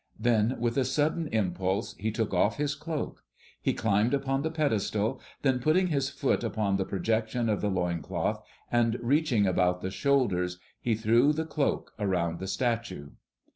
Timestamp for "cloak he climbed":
2.73-4.15